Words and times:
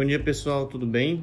Bom 0.00 0.06
dia 0.06 0.18
pessoal, 0.18 0.64
tudo 0.64 0.86
bem? 0.86 1.22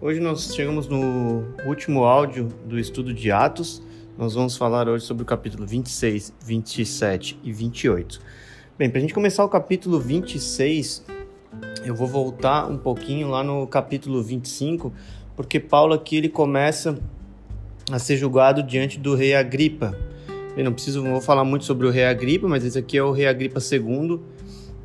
Hoje 0.00 0.18
nós 0.18 0.52
chegamos 0.52 0.88
no 0.88 1.44
último 1.64 2.02
áudio 2.02 2.48
do 2.66 2.76
estudo 2.76 3.14
de 3.14 3.30
Atos. 3.30 3.80
Nós 4.18 4.34
vamos 4.34 4.56
falar 4.56 4.88
hoje 4.88 5.04
sobre 5.04 5.22
o 5.22 5.24
capítulo 5.24 5.64
26, 5.64 6.34
27 6.44 7.38
e 7.44 7.52
28. 7.52 8.20
Bem, 8.76 8.90
para 8.90 8.98
a 8.98 9.00
gente 9.00 9.14
começar 9.14 9.44
o 9.44 9.48
capítulo 9.48 10.00
26, 10.00 11.04
eu 11.84 11.94
vou 11.94 12.08
voltar 12.08 12.68
um 12.68 12.76
pouquinho 12.76 13.28
lá 13.28 13.44
no 13.44 13.64
capítulo 13.68 14.20
25, 14.20 14.92
porque 15.36 15.60
Paulo 15.60 15.94
aqui 15.94 16.16
ele 16.16 16.28
começa 16.28 16.98
a 17.92 17.98
ser 18.00 18.16
julgado 18.16 18.60
diante 18.60 18.98
do 18.98 19.14
rei 19.14 19.36
Agripa. 19.36 19.96
Eu 20.56 20.64
não 20.64 20.72
preciso, 20.72 21.00
não 21.00 21.12
vou 21.12 21.20
falar 21.20 21.44
muito 21.44 21.64
sobre 21.64 21.86
o 21.86 21.90
rei 21.90 22.06
Agripa, 22.06 22.48
mas 22.48 22.64
esse 22.64 22.76
aqui 22.76 22.98
é 22.98 23.02
o 23.04 23.12
rei 23.12 23.28
Agripa 23.28 23.60
II, 23.60 24.18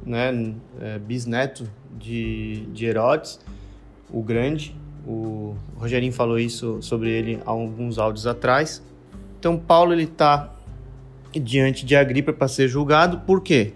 né, 0.06 0.54
é, 0.80 1.00
bisneto 1.00 1.68
de, 1.98 2.66
de 2.74 2.86
Herodes, 2.86 3.40
o 4.10 4.22
Grande. 4.22 4.76
O 5.08 5.56
Rogerinho 5.76 6.14
falou 6.14 6.40
isso 6.40 6.82
sobre 6.82 7.10
ele 7.10 7.40
há 7.46 7.52
alguns 7.52 7.98
áudios 7.98 8.26
atrás. 8.26 8.84
Então 9.40 9.58
Paulo 9.58 9.94
ele 9.94 10.04
está 10.04 10.54
diante 11.34 11.86
de 11.86 11.96
Agripa 11.96 12.34
para 12.34 12.48
ser 12.48 12.68
julgado. 12.68 13.20
Por 13.20 13.42
quê? 13.42 13.74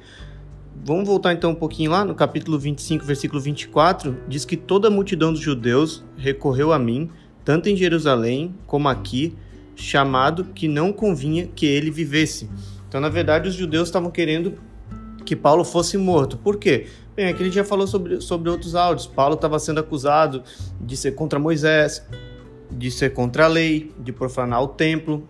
Vamos 0.83 1.07
voltar 1.07 1.33
então 1.33 1.52
um 1.52 1.55
pouquinho 1.55 1.91
lá 1.91 2.05
no 2.05 2.15
capítulo 2.15 2.57
25, 2.57 3.03
versículo 3.03 3.41
24, 3.41 4.17
diz 4.27 4.45
que 4.45 4.55
toda 4.55 4.88
a 4.88 4.91
multidão 4.91 5.33
dos 5.33 5.41
judeus 5.41 6.05
recorreu 6.17 6.71
a 6.71 6.80
mim, 6.80 7.09
tanto 7.43 7.67
em 7.67 7.75
Jerusalém 7.75 8.55
como 8.66 8.88
aqui, 8.88 9.35
chamado 9.75 10.45
que 10.45 10.67
não 10.67 10.93
convinha 10.93 11.47
que 11.47 11.66
ele 11.66 11.91
vivesse. 11.91 12.49
Então, 12.88 13.02
na 13.02 13.09
verdade, 13.09 13.49
os 13.49 13.55
judeus 13.55 13.89
estavam 13.89 14.09
querendo 14.09 14.53
que 15.30 15.35
Paulo 15.35 15.63
fosse 15.63 15.95
morto. 15.95 16.38
Por 16.38 16.58
quê? 16.58 16.88
Bem, 17.16 17.27
aqui 17.27 17.44
a 17.44 17.45
gente 17.45 17.53
já 17.53 17.63
falou 17.63 17.85
sobre, 17.85 18.19
sobre 18.19 18.49
outros 18.49 18.73
áudios. 18.73 19.05
Paulo 19.05 19.35
estava 19.35 19.59
sendo 19.59 19.80
acusado 19.80 20.41
de 20.81 20.97
ser 20.97 21.11
contra 21.11 21.38
Moisés, 21.38 22.03
de 22.72 22.89
ser 22.89 23.13
contra 23.13 23.45
a 23.45 23.47
lei, 23.47 23.94
de 24.00 24.11
profanar 24.11 24.63
o 24.63 24.69
templo. 24.69 25.30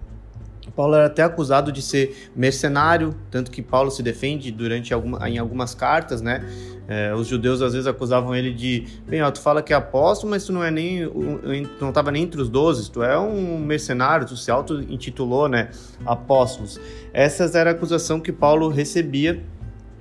Paulo 0.73 0.95
era 0.95 1.07
até 1.07 1.21
acusado 1.21 1.69
de 1.69 1.81
ser 1.81 2.29
mercenário, 2.33 3.13
tanto 3.29 3.51
que 3.51 3.61
Paulo 3.61 3.91
se 3.91 4.01
defende 4.01 4.51
durante 4.51 4.93
alguma, 4.93 5.29
em 5.29 5.37
algumas 5.37 5.75
cartas, 5.75 6.21
né? 6.21 6.45
É, 6.87 7.13
os 7.13 7.27
judeus 7.27 7.61
às 7.61 7.73
vezes 7.73 7.85
acusavam 7.85 8.33
ele 8.33 8.53
de, 8.53 8.87
bem, 9.05 9.21
ó, 9.21 9.29
tu 9.29 9.41
fala 9.41 9.61
que 9.61 9.73
é 9.73 9.75
apóstolo, 9.75 10.31
mas 10.31 10.45
tu 10.45 10.53
não 10.53 10.63
é 10.63 10.71
nem, 10.71 11.05
tu 11.07 11.81
não 11.81 11.89
estava 11.89 12.09
nem 12.09 12.23
entre 12.23 12.41
os 12.41 12.47
doze, 12.47 12.89
tu 12.89 13.03
é 13.03 13.19
um 13.19 13.59
mercenário, 13.59 14.25
tu 14.25 14.37
se 14.37 14.49
auto-intitulou, 14.49 15.49
né, 15.49 15.69
apóstolos. 16.05 16.79
Essas 17.11 17.53
era 17.53 17.71
a 17.71 17.73
acusação 17.73 18.21
que 18.21 18.31
Paulo 18.31 18.69
recebia 18.69 19.43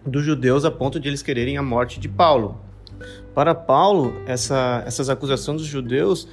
dos 0.07 0.25
judeus 0.25 0.65
a 0.65 0.71
ponto 0.71 0.99
de 0.99 1.09
eles 1.09 1.23
quererem 1.23 1.57
a 1.57 1.63
morte 1.63 2.01
de 2.01 2.09
Paulo. 2.09 2.61
Para 3.35 3.55
Paulo, 3.55 4.21
essa, 4.27 4.83
essas 4.87 5.09
acusações 5.09 5.61
dos 5.61 5.67
judeus 5.67 6.29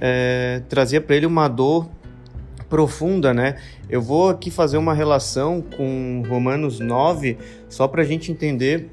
é, 0.00 0.62
trazia 0.68 1.00
para 1.00 1.16
ele 1.16 1.26
uma 1.26 1.48
dor 1.48 1.88
profunda, 2.68 3.34
né? 3.34 3.56
Eu 3.88 4.00
vou 4.00 4.30
aqui 4.30 4.50
fazer 4.50 4.78
uma 4.78 4.94
relação 4.94 5.62
com 5.76 6.22
Romanos 6.28 6.80
9, 6.80 7.36
só 7.68 7.86
para 7.86 8.02
a 8.02 8.04
gente 8.04 8.32
entender 8.32 8.90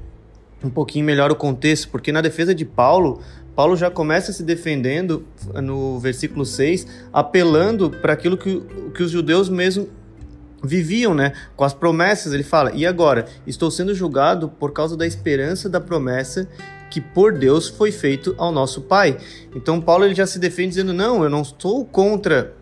um 0.62 0.68
pouquinho 0.68 1.04
melhor 1.04 1.30
o 1.30 1.34
contexto, 1.36 1.88
porque 1.88 2.12
na 2.12 2.20
defesa 2.20 2.54
de 2.54 2.64
Paulo, 2.64 3.20
Paulo 3.56 3.76
já 3.76 3.90
começa 3.90 4.32
se 4.32 4.42
defendendo 4.42 5.26
no 5.62 5.98
versículo 5.98 6.44
6, 6.44 6.86
apelando 7.12 7.90
para 7.90 8.12
aquilo 8.12 8.36
que, 8.36 8.62
que 8.94 9.02
os 9.02 9.10
judeus 9.10 9.48
mesmo 9.48 9.88
viviam, 10.62 11.14
né, 11.14 11.32
com 11.56 11.64
as 11.64 11.74
promessas. 11.74 12.32
Ele 12.32 12.42
fala: 12.42 12.72
"E 12.74 12.86
agora, 12.86 13.26
estou 13.46 13.70
sendo 13.70 13.94
julgado 13.94 14.48
por 14.48 14.72
causa 14.72 14.96
da 14.96 15.06
esperança 15.06 15.68
da 15.68 15.80
promessa 15.80 16.48
que 16.90 17.00
por 17.00 17.32
Deus 17.32 17.68
foi 17.68 17.92
feito 17.92 18.34
ao 18.38 18.52
nosso 18.52 18.82
pai". 18.82 19.16
Então 19.54 19.80
Paulo 19.80 20.04
ele 20.04 20.14
já 20.14 20.26
se 20.26 20.38
defende 20.38 20.70
dizendo: 20.70 20.92
"Não, 20.92 21.22
eu 21.22 21.30
não 21.30 21.42
estou 21.42 21.84
contra 21.84 22.54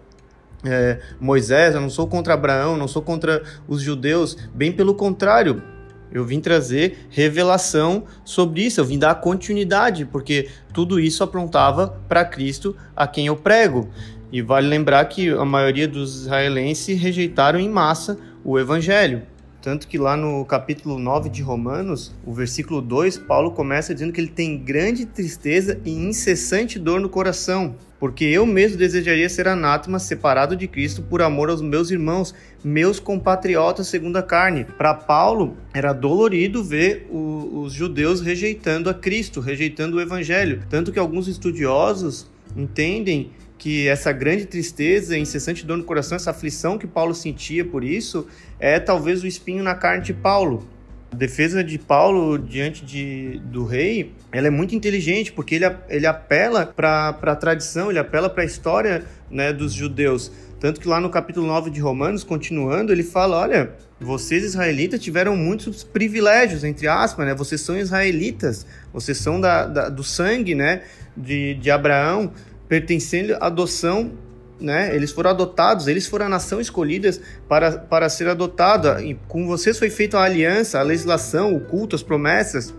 é, 0.65 0.99
Moisés, 1.21 1.75
eu 1.75 1.81
não 1.81 1.91
sou 1.91 2.07
contra 2.07 2.35
Abraão, 2.35 2.77
não 2.77 2.89
sou 2.89 3.03
contra 3.03 3.43
os 3.69 3.81
judeus, 3.81 4.37
bem 4.53 4.73
pelo 4.73 4.95
contrário, 4.95 5.63
eu 6.11 6.25
vim 6.25 6.41
trazer 6.41 7.07
revelação 7.11 8.05
sobre 8.25 8.63
isso, 8.63 8.81
eu 8.81 8.85
vim 8.85 8.99
dar 8.99 9.15
continuidade, 9.17 10.05
porque 10.07 10.49
tudo 10.73 10.99
isso 10.99 11.23
aprontava 11.23 12.01
para 12.09 12.25
Cristo 12.25 12.75
a 12.97 13.07
quem 13.07 13.27
eu 13.27 13.37
prego. 13.37 13.89
E 14.31 14.43
vale 14.43 14.69
lembrar 14.69 15.05
que 15.07 15.31
a 15.31 15.45
maioria 15.45 15.89
dos 15.89 16.23
israelenses 16.23 17.01
rejeitaram 17.01 17.59
em 17.59 17.69
massa 17.69 18.19
o 18.45 18.59
evangelho. 18.59 19.23
Tanto 19.61 19.89
que 19.89 19.99
lá 19.99 20.17
no 20.17 20.45
capítulo 20.45 20.99
9 20.99 21.29
de 21.29 21.43
Romanos, 21.43 22.15
o 22.25 22.33
versículo 22.33 22.81
2, 22.81 23.19
Paulo 23.19 23.51
começa 23.51 23.93
dizendo 23.93 24.13
que 24.13 24.21
ele 24.21 24.31
tem 24.31 24.57
grande 24.57 25.05
tristeza 25.05 25.81
e 25.85 25.91
incessante 25.91 26.79
dor 26.79 27.01
no 27.01 27.09
coração, 27.09 27.75
porque 27.99 28.25
eu 28.25 28.47
mesmo 28.47 28.79
desejaria 28.79 29.29
ser 29.29 29.49
anátema, 29.49 29.99
separado 29.99 30.55
de 30.55 30.69
Cristo 30.69 31.03
por 31.03 31.21
amor 31.21 31.51
aos 31.51 31.61
meus 31.61 31.91
irmãos, 31.91 32.33
meus 32.63 33.01
compatriotas 33.01 33.89
segundo 33.89 34.17
a 34.17 34.23
carne. 34.23 34.65
Para 34.65 34.95
Paulo, 34.95 35.57
era 35.75 35.93
dolorido 35.93 36.63
ver 36.63 37.09
o, 37.11 37.63
os 37.65 37.73
judeus 37.73 38.21
rejeitando 38.21 38.89
a 38.89 38.95
Cristo, 38.95 39.41
rejeitando 39.41 39.97
o 39.97 40.01
evangelho. 40.01 40.63
Tanto 40.71 40.93
que 40.93 41.01
alguns 41.01 41.27
estudiosos 41.27 42.31
entendem 42.57 43.33
que 43.59 43.89
essa 43.89 44.13
grande 44.13 44.47
tristeza, 44.47 45.19
incessante 45.19 45.67
dor 45.67 45.77
no 45.77 45.85
coração, 45.85 46.15
essa 46.15 46.31
aflição 46.31 46.79
que 46.79 46.87
Paulo 46.87 47.13
sentia 47.13 47.65
por 47.65 47.83
isso, 47.83 48.27
é 48.59 48.79
talvez 48.79 49.23
o 49.23 49.27
espinho 49.27 49.65
na 49.65 49.75
carne 49.75 50.05
de 50.05 50.15
Paulo. 50.15 50.67
A 51.11 51.17
defesa 51.17 51.65
de 51.65 51.79
Paulo 51.79 52.39
diante 52.39 52.85
de, 52.85 53.41
do 53.45 53.65
rei, 53.65 54.13
ela 54.31 54.47
é 54.47 54.51
muito 54.51 54.75
inteligente, 54.75 55.33
porque 55.33 55.57
ele, 55.57 55.65
ele 55.89 56.07
apela 56.07 56.67
para 56.67 57.09
a 57.09 57.35
tradição, 57.35 57.91
ele 57.91 57.99
apela 57.99 58.31
para 58.31 58.45
a 58.45 58.47
história 58.47 59.05
né, 59.29 59.53
dos 59.53 59.73
judeus. 59.73 60.31
Tanto 60.61 60.81
que 60.81 60.89
lá 60.89 61.01
no 61.01 61.09
capítulo 61.09 61.47
9 61.47 61.71
de 61.71 61.81
Romanos, 61.81 62.23
continuando, 62.23 62.93
ele 62.93 63.03
fala: 63.03 63.39
olha, 63.39 63.73
vocês 64.01 64.45
israelitas 64.45 65.01
tiveram 65.01 65.37
muitos 65.37 65.83
privilégios, 65.83 66.63
entre 66.63 66.87
aspas, 66.89 67.27
né? 67.27 67.35
Vocês 67.35 67.61
são 67.61 67.77
israelitas, 67.77 68.67
vocês 68.93 69.19
são 69.19 69.41
da, 69.41 69.67
da 69.67 69.89
do 69.89 70.03
sangue, 70.03 70.55
né? 70.55 70.83
De, 71.17 71.55
de 71.55 71.71
Abraão, 71.71 72.33
pertencendo 72.69 73.35
à 73.35 73.47
adoção, 73.47 74.13
né? 74.61 74.95
Eles 74.95 75.13
foram 75.13 75.31
adotados, 75.31 75.89
eles 75.89 76.07
foram 76.07 76.27
a 76.27 76.29
nação 76.29 76.61
escolhida 76.61 77.11
para, 77.49 77.79
para 77.79 78.09
ser 78.09 78.29
adotada. 78.29 79.03
E 79.03 79.15
com 79.27 79.47
vocês 79.47 79.79
foi 79.79 79.91
feita 79.91 80.19
a 80.19 80.25
aliança, 80.25 80.79
a 80.79 80.83
legislação, 80.83 81.55
o 81.55 81.61
culto, 81.61 81.97
as 81.97 82.03
promessas. 82.03 82.75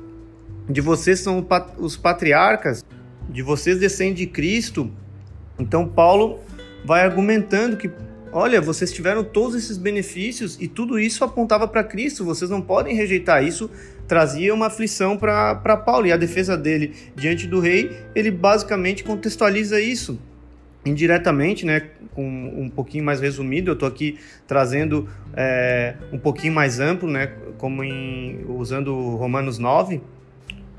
De 0.69 0.81
vocês 0.81 1.19
são 1.19 1.45
os 1.79 1.97
patriarcas, 1.97 2.85
de 3.27 3.41
vocês 3.41 3.79
descendem 3.79 4.13
de 4.13 4.27
Cristo. 4.27 4.91
Então 5.57 5.87
Paulo 5.87 6.39
vai 6.85 7.03
argumentando 7.03 7.75
que 7.75 7.89
olha, 8.31 8.61
vocês 8.61 8.91
tiveram 8.91 9.23
todos 9.23 9.55
esses 9.55 9.77
benefícios 9.77 10.57
e 10.59 10.67
tudo 10.67 10.99
isso 10.99 11.23
apontava 11.23 11.67
para 11.67 11.83
Cristo, 11.83 12.23
vocês 12.23 12.49
não 12.49 12.61
podem 12.61 12.95
rejeitar 12.95 13.43
isso. 13.43 13.69
Trazia 14.09 14.53
uma 14.53 14.65
aflição 14.65 15.15
para 15.15 15.77
Paulo 15.77 16.07
e 16.07 16.11
a 16.11 16.17
defesa 16.17 16.57
dele 16.57 16.93
diante 17.15 17.47
do 17.47 17.59
rei, 17.59 17.95
ele 18.13 18.31
basicamente 18.31 19.03
contextualiza 19.03 19.79
isso 19.79 20.19
indiretamente, 20.85 21.65
né, 21.65 21.89
com 22.13 22.23
um 22.23 22.69
pouquinho 22.69 23.03
mais 23.03 23.21
resumido. 23.21 23.69
Eu 23.69 23.73
estou 23.73 23.87
aqui 23.87 24.17
trazendo 24.47 25.07
é, 25.35 25.95
um 26.11 26.17
pouquinho 26.17 26.53
mais 26.53 26.79
amplo, 26.79 27.09
né, 27.09 27.27
como 27.57 27.83
em, 27.83 28.43
usando 28.47 29.15
Romanos 29.15 29.59
9. 29.59 30.01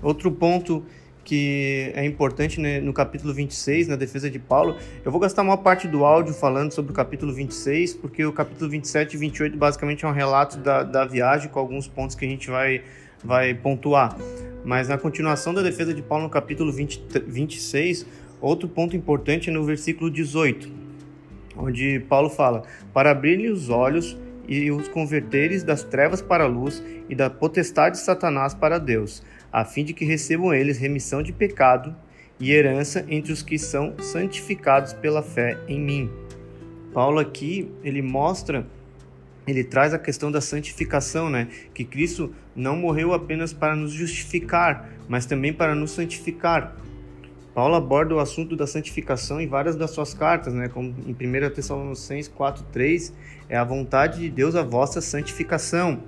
Outro 0.03 0.33
ponto 0.33 0.85
que 1.23 1.93
é 1.95 2.05
importante 2.05 2.59
né, 2.61 2.81
no 2.81 2.93
capítulo 2.93 3.33
26, 3.33 3.87
na 3.87 3.95
defesa 3.95 4.29
de 4.29 4.39
Paulo. 4.39 4.77
Eu 5.05 5.13
vou 5.13 5.21
gastar 5.21 5.43
uma 5.43 5.57
parte 5.57 5.87
do 5.87 6.05
áudio 6.05 6.35
falando 6.35 6.73
sobre 6.73 6.91
o 6.91 6.95
capítulo 6.95 7.33
26, 7.33 7.95
porque 7.95 8.25
o 8.25 8.33
capítulo 8.33 8.69
27 8.69 9.15
e 9.15 9.17
28 9.17 9.57
basicamente 9.57 10.05
é 10.05 10.09
um 10.09 10.13
relato 10.13 10.59
da, 10.59 10.83
da 10.83 11.05
viagem 11.05 11.49
com 11.49 11.61
alguns 11.61 11.87
pontos 11.87 12.17
que 12.17 12.25
a 12.25 12.29
gente 12.29 12.51
vai, 12.51 12.83
vai 13.25 13.55
pontuar. 13.55 14.17
Mas 14.65 14.89
na 14.89 14.99
continuação 14.99 15.55
da 15.55 15.63
defesa 15.63 15.95
de 15.95 16.03
Paulo 16.03 16.25
no 16.25 16.31
capítulo 16.31 16.73
20, 16.73 17.03
26, 17.27 18.07
outro 18.41 18.69
ponto 18.69 18.97
importante 18.97 19.51
é 19.51 19.53
no 19.53 19.65
versículo 19.65 20.11
18, 20.11 20.71
onde 21.57 22.01
Paulo 22.01 22.29
fala: 22.29 22.63
Para 22.93 23.11
abrir-lhe 23.11 23.49
os 23.49 23.71
olhos 23.71 24.17
e 24.47 24.71
os 24.71 24.89
converteres 24.89 25.63
das 25.63 25.83
trevas 25.83 26.21
para 26.21 26.45
a 26.45 26.49
luz 26.49 26.83
e 27.09 27.15
da 27.15 27.31
potestade 27.31 27.97
de 27.97 28.03
Satanás 28.03 28.53
para 28.53 28.79
Deus 28.79 29.23
a 29.53 29.65
fim 29.65 29.85
de 29.85 29.93
que 29.93 30.05
recebam 30.05 30.55
eles 30.55 30.79
remissão 30.79 31.23
de 31.23 31.33
pecado 31.33 31.95
e 32.39 32.53
herança 32.53 33.05
entre 33.09 33.33
os 33.33 33.43
que 33.43 33.59
são 33.59 33.95
santificados 33.99 34.93
pela 34.93 35.23
fé 35.23 35.59
em 35.69 35.79
mim. 35.79 36.11
Paulo 36.93 37.19
aqui, 37.19 37.71
ele 37.83 38.01
mostra, 38.01 38.67
ele 39.47 39.65
traz 39.65 39.95
a 39.95 39.99
questão 39.99 40.31
da 40.31 40.41
santificação, 40.41 41.31
né? 41.31 41.49
Que 41.75 41.85
Cristo 41.85 42.33
não 42.55 42.77
morreu 42.77 43.13
apenas 43.13 43.53
para 43.53 43.75
nos 43.75 43.93
justificar, 43.93 44.89
mas 45.09 45.27
também 45.27 45.53
para 45.53 45.75
nos 45.75 45.93
santificar. 45.93 46.77
Paulo 47.55 47.75
aborda 47.75 48.15
o 48.15 48.21
assunto 48.21 48.55
da 48.55 48.67
santificação 48.67 49.41
em 49.41 49.49
várias 49.49 49.75
das 49.75 49.91
suas 49.91 50.15
cartas, 50.15 50.55
né? 50.55 50.69
Como 50.69 50.95
em 51.07 51.13
1 51.13 51.51
Tessalonicenses 51.51 52.29
4:3, 52.29 53.13
é 53.49 53.57
a 53.57 53.65
vontade 53.65 54.21
de 54.21 54.31
Deus 54.31 54.55
a 54.55 54.63
vossa 54.63 55.01
santificação 55.01 56.01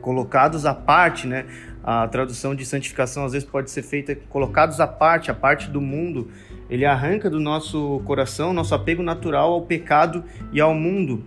colocados 0.00 0.66
à 0.66 0.74
parte, 0.74 1.26
né? 1.26 1.46
A 1.82 2.06
tradução 2.06 2.54
de 2.54 2.66
santificação 2.66 3.24
às 3.24 3.32
vezes 3.32 3.48
pode 3.48 3.70
ser 3.70 3.82
feita 3.82 4.14
colocados 4.28 4.78
à 4.78 4.86
parte, 4.86 5.30
a 5.30 5.34
parte 5.34 5.70
do 5.70 5.80
mundo. 5.80 6.30
Ele 6.68 6.84
arranca 6.84 7.30
do 7.30 7.40
nosso 7.40 8.02
coração 8.04 8.52
nosso 8.52 8.74
apego 8.74 9.02
natural 9.02 9.52
ao 9.52 9.62
pecado 9.62 10.22
e 10.52 10.60
ao 10.60 10.74
mundo. 10.74 11.24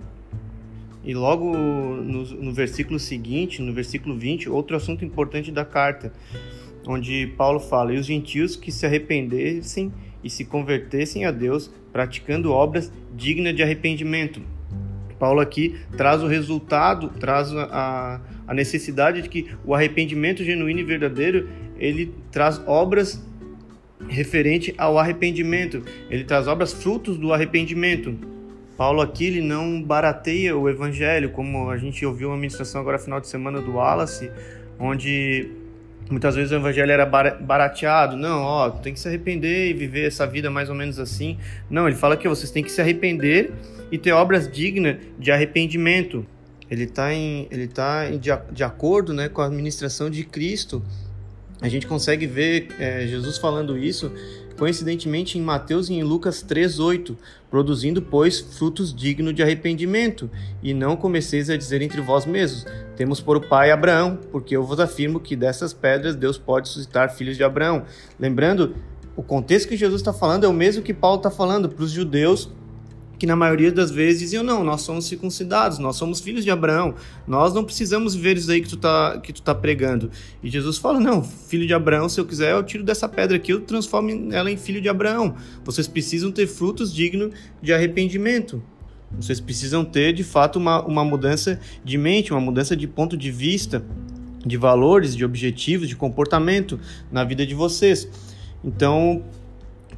E 1.04 1.14
logo 1.14 1.56
no, 1.56 2.24
no 2.24 2.54
versículo 2.54 3.00
seguinte, 3.00 3.62
no 3.62 3.74
versículo 3.74 4.16
20, 4.18 4.50
outro 4.50 4.78
assunto 4.78 5.04
importante 5.04 5.52
da 5.52 5.66
carta, 5.66 6.14
onde 6.88 7.28
Paulo 7.38 7.60
fala: 7.60 7.94
E 7.94 7.98
os 7.98 8.06
gentios 8.06 8.56
que 8.56 8.72
se 8.72 8.86
arrependessem 8.86 9.92
e 10.24 10.30
se 10.30 10.46
convertessem 10.46 11.26
a 11.26 11.32
Deus, 11.32 11.72
praticando 11.92 12.52
obras 12.52 12.92
dignas 13.16 13.56
de 13.56 13.64
arrependimento. 13.64 14.42
Paulo 15.18 15.40
aqui 15.40 15.76
traz 15.96 16.24
o 16.24 16.28
resultado, 16.28 17.10
traz 17.20 17.54
a, 17.54 18.22
a 18.48 18.54
necessidade 18.54 19.22
de 19.22 19.30
que 19.30 19.48
o 19.64 19.76
arrependimento 19.76 20.44
genuíno 20.44 20.80
e 20.80 20.84
verdadeiro 20.84 21.48
ele 21.78 22.14
traz 22.32 22.62
obras 22.66 23.24
referente 24.08 24.74
ao 24.78 24.98
arrependimento, 24.98 25.84
ele 26.10 26.24
traz 26.24 26.48
obras 26.48 26.74
frutos 26.74 27.18
do 27.18 27.32
arrependimento. 27.34 28.18
Paulo 28.82 29.00
aqui 29.00 29.28
ele 29.28 29.42
não 29.42 29.80
barateia 29.80 30.58
o 30.58 30.68
evangelho, 30.68 31.30
como 31.30 31.70
a 31.70 31.78
gente 31.78 32.04
ouviu 32.04 32.32
a 32.32 32.36
ministração 32.36 32.82
agora 32.82 32.98
final 32.98 33.22
de 33.22 33.28
semana 33.28 33.62
do 33.62 33.74
Wallace, 33.74 34.32
onde 34.80 35.52
muitas 36.10 36.36
vezes 36.36 36.52
o 36.52 36.56
evangelho 36.56 36.92
era 36.92 37.06
barateado. 37.06 38.18
Não, 38.18 38.42
ó, 38.42 38.72
tem 38.72 38.92
que 38.92 39.00
se 39.00 39.08
arrepender 39.08 39.70
e 39.70 39.74
viver 39.74 40.08
essa 40.08 40.26
vida 40.26 40.50
mais 40.50 40.68
ou 40.68 40.74
menos 40.74 40.98
assim. 40.98 41.38
Não, 41.70 41.86
ele 41.88 41.96
fala 41.96 42.18
que 42.18 42.28
vocês 42.28 42.50
têm 42.50 42.64
que 42.64 42.72
se 42.72 42.82
arrepender 42.82 43.54
e 43.92 44.00
ter 44.00 44.14
obras 44.14 44.52
dignas 44.52 44.98
de 45.20 45.32
arrependimento. 45.32 46.26
Ele 46.68 46.86
está 46.86 47.14
em, 47.14 47.48
ele 47.52 47.68
tá 47.68 48.10
em, 48.10 48.18
de, 48.18 48.32
de 48.52 48.64
acordo 48.64 49.14
né, 49.14 49.30
com 49.30 49.44
a 49.44 49.46
administração 49.46 50.10
de 50.10 50.24
Cristo. 50.24 50.82
A 51.62 51.70
gente 51.70 51.86
consegue 51.86 52.26
ver 52.26 52.70
é, 52.80 53.06
Jesus 53.06 53.38
falando 53.38 53.78
isso 53.78 54.12
coincidentemente 54.62 55.40
em 55.40 55.42
Mateus 55.42 55.90
e 55.90 55.96
em 55.96 56.04
Lucas 56.04 56.44
3:8, 56.44 57.18
produzindo, 57.50 58.00
pois, 58.00 58.40
frutos 58.40 58.94
dignos 58.94 59.34
de 59.34 59.42
arrependimento, 59.42 60.30
e 60.62 60.72
não 60.72 60.96
comeceis 60.96 61.50
a 61.50 61.58
dizer 61.58 61.82
entre 61.82 62.00
vós 62.00 62.28
mesmos: 62.28 62.68
temos 62.96 63.20
por 63.20 63.48
pai 63.48 63.72
Abraão, 63.72 64.20
porque 64.32 64.56
eu 64.56 64.64
vos 64.64 64.80
afirmo 64.80 65.20
que 65.20 65.36
dessas 65.36 65.74
pedras 65.74 66.16
Deus 66.16 66.38
pode 66.38 66.70
suscitar 66.70 67.10
filhos 67.10 67.38
de 67.38 67.44
Abraão. 67.44 67.86
Lembrando, 68.20 68.76
o 69.16 69.24
contexto 69.24 69.68
que 69.68 69.76
Jesus 69.76 70.00
está 70.00 70.14
falando 70.14 70.44
é 70.44 70.48
o 70.48 70.54
mesmo 70.54 70.84
que 70.84 70.94
Paulo 70.94 71.18
está 71.18 71.32
falando 71.32 71.68
para 71.68 71.84
os 71.84 71.90
judeus 71.90 72.48
que 73.22 73.28
na 73.28 73.36
maioria 73.36 73.72
das 73.72 73.92
vezes 73.92 74.20
diziam, 74.20 74.44
não, 74.44 74.64
nós 74.64 74.82
somos 74.82 75.06
circuncidados, 75.06 75.78
nós 75.78 75.96
somos 75.96 76.20
filhos 76.20 76.44
de 76.44 76.50
Abraão, 76.50 76.96
nós 77.28 77.54
não 77.54 77.64
precisamos 77.64 78.16
ver 78.16 78.36
isso 78.36 78.50
aí 78.50 78.62
que 78.62 78.68
tu 78.68 78.78
tá, 78.78 79.20
que 79.20 79.32
tu 79.32 79.44
tá 79.44 79.54
pregando. 79.54 80.10
E 80.42 80.50
Jesus 80.50 80.80
fala, 80.80 81.00
não, 81.00 81.24
filho 81.24 81.68
de 81.68 81.72
Abraão, 81.72 82.10
se 82.10 82.20
eu 82.20 82.26
quiser, 82.26 82.52
eu 82.52 82.64
tiro 82.64 82.84
dessa 82.84 83.08
pedra 83.08 83.38
aqui, 83.38 83.54
eu 83.54 83.62
transformo 83.62 84.34
ela 84.34 84.50
em 84.50 84.58
filho 84.58 84.82
de 84.82 84.90
Abraão. 84.90 85.36
Vocês 85.64 85.88
precisam 85.88 86.32
ter 86.32 86.48
frutos 86.48 86.92
dignos 86.92 87.32
de 87.62 87.72
arrependimento. 87.72 88.60
Vocês 89.12 89.40
precisam 89.40 89.86
ter, 89.86 90.14
de 90.14 90.24
fato, 90.24 90.58
uma, 90.58 90.84
uma 90.84 91.06
mudança 91.06 91.60
de 91.86 92.00
mente, 92.00 92.32
uma 92.32 92.42
mudança 92.42 92.76
de 92.76 92.88
ponto 92.88 93.16
de 93.16 93.30
vista, 93.30 93.86
de 94.44 94.58
valores, 94.58 95.16
de 95.16 95.24
objetivos, 95.24 95.88
de 95.88 95.96
comportamento 95.96 96.80
na 97.12 97.24
vida 97.24 97.46
de 97.46 97.54
vocês. 97.54 98.10
Então, 98.64 99.24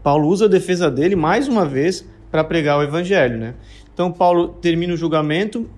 Paulo 0.03 0.27
usa 0.27 0.43
a 0.43 0.49
defesa 0.49 0.91
dele 0.91 1.15
mais 1.15 1.47
uma 1.47 1.65
vez 1.65 2.05
para 2.33 2.43
pregar 2.43 2.79
o 2.79 2.81
evangelho, 2.81 3.37
né? 3.37 3.53
Então 3.93 4.11
Paulo 4.11 4.47
termina 4.59 4.91
o 4.91 4.97
julgamento, 4.97 5.69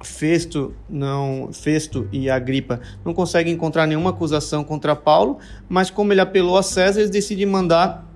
Festo 0.00 0.72
não, 0.88 1.50
Festo 1.52 2.08
e 2.12 2.30
Agripa 2.30 2.80
não 3.04 3.12
conseguem 3.12 3.52
encontrar 3.52 3.88
nenhuma 3.88 4.10
acusação 4.10 4.62
contra 4.62 4.94
Paulo, 4.94 5.38
mas 5.68 5.90
como 5.90 6.12
ele 6.12 6.20
apelou 6.20 6.56
a 6.56 6.62
César, 6.62 7.00
eles 7.00 7.10
decidem 7.10 7.44
mandar 7.44 8.08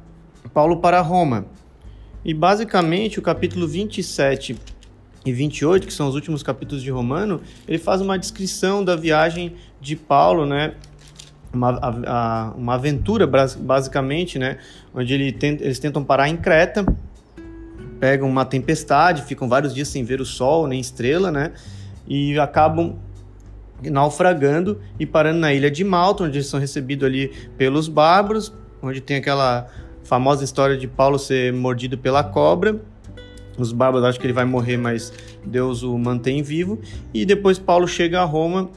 Paulo 0.53 0.77
para 0.77 1.01
Roma. 1.01 1.47
E 2.25 2.33
basicamente 2.33 3.19
o 3.19 3.23
capítulo 3.23 3.67
27 3.67 4.57
e 5.27 5.33
28, 5.33 5.89
que 5.89 5.93
são 5.93 6.07
os 6.07 6.15
últimos 6.15 6.45
capítulos 6.45 6.81
de 6.81 6.93
Romano, 6.93 7.41
ele 7.67 7.79
faz 7.79 8.01
uma 8.01 8.17
descrição 8.17 8.85
da 8.85 8.95
viagem 8.95 9.57
de 9.81 9.97
Paulo, 9.97 10.47
né? 10.47 10.75
Uma, 11.53 11.81
a, 12.07 12.55
uma 12.57 12.75
aventura, 12.75 13.27
basicamente, 13.27 14.39
né? 14.39 14.59
Onde 14.95 15.13
ele 15.13 15.33
tent, 15.33 15.61
eles 15.61 15.81
tentam 15.81 16.05
parar 16.05 16.29
em 16.29 16.37
Creta 16.37 16.87
pegam 18.05 18.29
uma 18.29 18.45
tempestade, 18.45 19.23
ficam 19.23 19.49
vários 19.49 19.75
dias 19.75 19.89
sem 19.89 20.05
ver 20.05 20.21
o 20.21 20.27
sol 20.27 20.67
nem 20.67 20.79
estrela, 20.79 21.31
né? 21.31 21.53
E 22.07 22.39
acabam 22.39 22.97
naufragando 23.83 24.79
e 25.01 25.07
parando 25.07 25.39
na 25.39 25.55
ilha 25.55 25.71
de 25.71 25.83
Malta, 25.83 26.25
onde 26.25 26.37
eles 26.37 26.47
são 26.47 26.61
recebidos 26.61 27.07
ali 27.07 27.29
pelos 27.57 27.89
bárbaros, 27.89 28.53
onde 28.83 29.01
tem 29.01 29.17
aquela 29.17 29.69
famosa 30.03 30.45
história 30.45 30.77
de 30.77 30.87
Paulo 30.87 31.19
ser 31.19 31.51
mordido 31.55 31.97
pela 31.97 32.23
cobra. 32.23 32.79
Os 33.57 33.73
bárbaros 33.73 34.07
acham 34.07 34.21
que 34.21 34.27
ele 34.27 34.35
vai 34.35 34.45
morrer, 34.45 34.77
mas 34.77 35.11
Deus 35.43 35.83
o 35.83 35.97
mantém 35.97 36.43
vivo. 36.43 36.79
E 37.15 37.25
depois 37.25 37.59
Paulo 37.59 37.89
chega 37.89 38.21
a 38.21 38.25
Roma, 38.25 38.69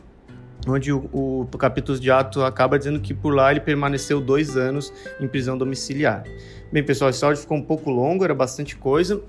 onde 0.70 0.92
o, 0.92 1.10
o, 1.12 1.58
capítulo 1.58 2.00
de 2.00 2.10
Atos 2.12 2.44
acaba 2.44 2.78
dizendo 2.78 3.00
que 3.00 3.14
por 3.14 3.34
lá 3.34 3.52
ele 3.52 3.60
permaneceu 3.60 4.20
dois 4.20 4.58
anos 4.58 4.94
em 5.20 5.28
prisão 5.28 5.58
domiciliar. 5.58 6.24
Bem, 6.72 6.84
pessoal, 6.84 7.10
esse 7.10 7.24
áudio 7.24 7.42
ficou 7.42 7.58
um 7.58 7.64
pouco 7.64 7.90
longo, 7.90 8.24
era 8.24 8.34
bastante 8.34 8.76
coisa. 8.76 9.22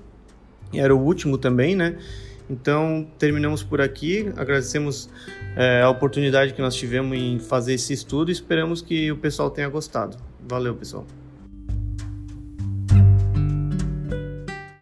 Era 0.73 0.95
o 0.95 0.99
último 0.99 1.37
também, 1.37 1.75
né? 1.75 1.97
Então, 2.49 3.07
terminamos 3.17 3.63
por 3.63 3.79
aqui. 3.79 4.31
Agradecemos 4.35 5.09
é, 5.55 5.81
a 5.81 5.89
oportunidade 5.89 6.53
que 6.53 6.61
nós 6.61 6.75
tivemos 6.75 7.17
em 7.17 7.39
fazer 7.39 7.73
esse 7.73 7.93
estudo 7.93 8.29
e 8.29 8.33
esperamos 8.33 8.81
que 8.81 9.11
o 9.11 9.17
pessoal 9.17 9.49
tenha 9.49 9.69
gostado. 9.69 10.17
Valeu, 10.47 10.75
pessoal. 10.75 11.05